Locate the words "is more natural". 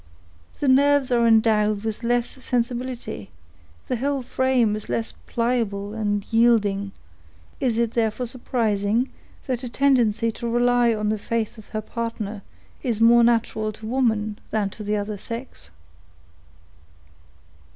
12.81-13.71